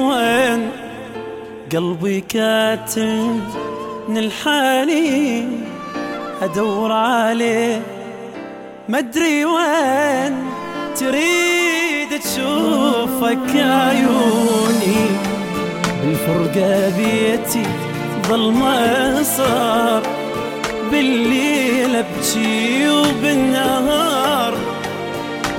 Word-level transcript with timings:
وين 0.00 0.70
قلبي 1.72 2.20
كاتب 2.20 3.40
من 4.08 4.18
الحالي 4.18 5.44
أدور 6.42 6.92
عليه. 6.92 7.82
مدري 8.88 9.44
وين 9.44 10.36
تريد 10.96 12.20
تشوفك 12.22 13.50
عيوني. 13.56 15.06
بالفرقة 16.04 16.92
بيتي 16.96 17.62
ظلمة 18.28 19.22
صار 19.22 20.02
بالليل 20.90 21.96
أبكي 21.96 22.88
وبالنهار. 22.88 24.54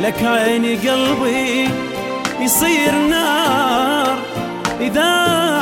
لك 0.03 0.23
عيني 0.23 0.75
قلبي 0.75 1.69
يصير 2.41 2.91
نار. 3.09 4.17
إذا 4.81 5.11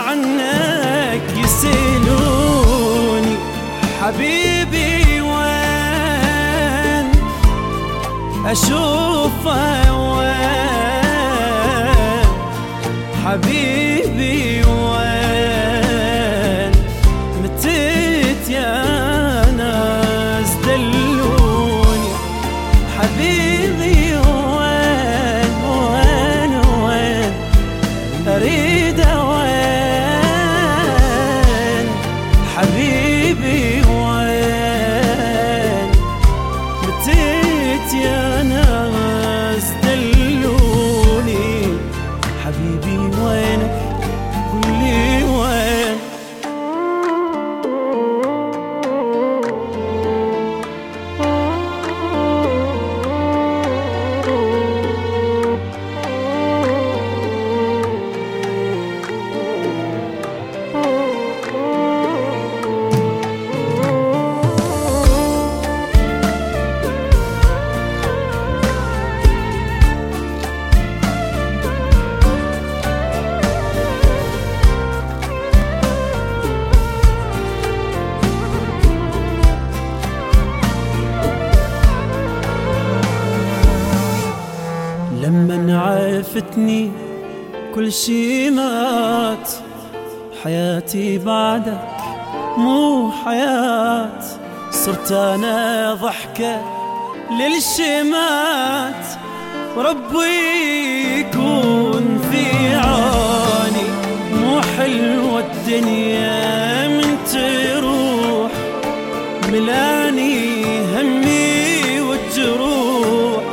عنك 0.07 1.21
يسألوني 1.43 3.35
حبيبي 4.01 5.21
وين؟ 5.21 7.11
أشوفه 8.45 9.93
وين؟ 10.13 10.39
حبيبي 13.25 13.88
vida 28.49 29.03
é 29.03 29.28
لما 86.29 86.41
عرفتني 86.41 86.91
كل 87.75 87.91
شي 87.91 88.49
مات. 88.49 89.49
حياتي 90.43 91.17
بعدك 91.17 91.87
مو 92.57 93.11
حياة. 93.11 94.21
صرت 94.71 95.11
أنا 95.11 95.93
ضحكة 95.93 96.61
للشمات 97.31 99.05
ربي 99.77 101.19
يكون 101.19 102.21
في 102.31 102.75
عاني 102.75 103.87
مو 104.33 104.61
حلوة 104.61 105.39
الدنيا 105.39 106.87
من 106.87 107.17
تروح. 107.31 108.51
ملاني 109.51 110.63
همي 110.95 112.01
والجروح. 112.01 113.43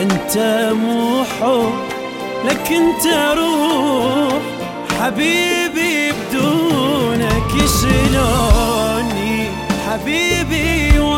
أنت 0.00 0.38
مو 0.72 1.24
حب 1.24 1.95
لك 2.46 2.72
انت 2.72 3.06
روح 3.38 4.42
حبيبي 5.00 6.12
بدونك 6.12 7.52
شلوني 7.80 9.48
حبيبي 9.88 10.98
وين؟ 10.98 11.16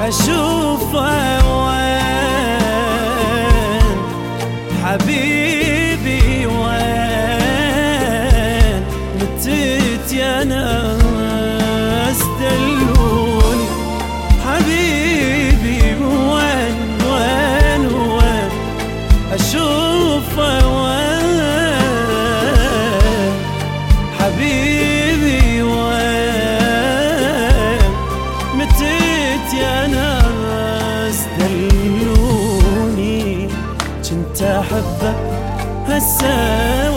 أشوفه 0.00 1.56
وين؟ 1.58 1.85
اشوفه 19.46 20.66
وين؟ 20.66 21.40
حبيبي 24.18 25.62
وين؟ 25.62 26.66
متيت 28.54 29.48
يا 29.60 29.86
ناس 29.86 31.18
دلوني 31.38 33.24
كنت 34.10 34.42
احبك 34.42 35.16
هسه 35.88 36.90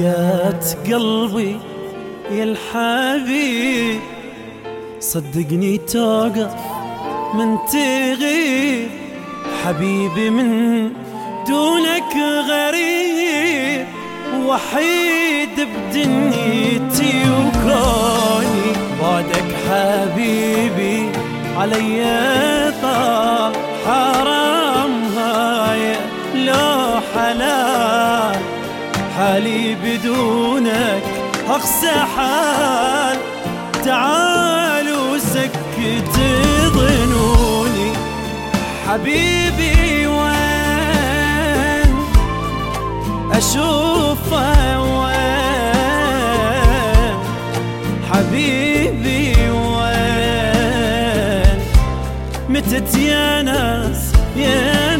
دقات 0.00 0.92
قلبي 0.92 1.56
يا 2.30 2.44
الحبيب. 2.44 4.00
صدقني 5.00 5.78
توقف 5.78 6.54
من 7.34 7.56
تغيب. 7.72 8.88
حبيبي 9.64 10.30
من 10.30 10.92
دونك 11.48 12.14
غريب. 12.50 13.86
وحيد 14.46 15.56
بدنيتي 15.56 17.14
وكوني 17.30 18.66
بعدك 19.02 19.48
حبيبي 19.68 21.08
علي 21.56 22.72
طال 22.82 23.52
حالي 29.30 29.74
بدونك 29.74 31.02
أقسى 31.48 31.92
حال. 32.16 33.18
تعالوا 33.84 35.18
سكت 35.18 36.16
ظنوني 36.66 37.92
حبيبي 38.88 40.06
وين؟ 40.06 41.94
أشوفه 43.32 44.80
وين؟ 44.98 45.54
حبيبي 48.12 49.50
وين؟ 49.50 50.40
متت 52.48 52.94
يا 52.94 53.42
ناس 53.42 54.12
يا 54.36 54.96
ناس 54.96 54.99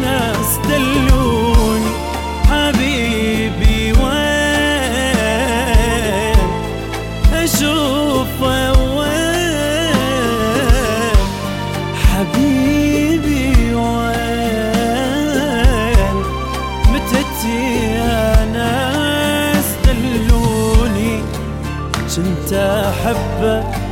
أحبك. 22.90 23.89